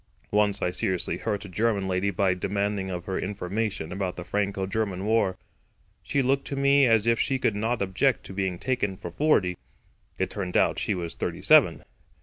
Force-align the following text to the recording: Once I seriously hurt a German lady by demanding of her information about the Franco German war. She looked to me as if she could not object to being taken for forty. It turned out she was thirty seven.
Once 0.31 0.63
I 0.63 0.71
seriously 0.71 1.17
hurt 1.17 1.45
a 1.45 1.47
German 1.47 1.87
lady 1.87 2.09
by 2.09 2.33
demanding 2.33 2.89
of 2.89 3.05
her 3.05 3.19
information 3.19 3.91
about 3.91 4.15
the 4.15 4.23
Franco 4.23 4.65
German 4.65 5.05
war. 5.05 5.37
She 6.01 6.23
looked 6.23 6.47
to 6.47 6.55
me 6.55 6.87
as 6.87 7.05
if 7.05 7.19
she 7.19 7.37
could 7.37 7.55
not 7.55 7.83
object 7.83 8.23
to 8.23 8.33
being 8.33 8.57
taken 8.57 8.97
for 8.97 9.11
forty. 9.11 9.57
It 10.17 10.31
turned 10.31 10.57
out 10.57 10.79
she 10.79 10.95
was 10.95 11.13
thirty 11.13 11.43
seven. 11.43 11.83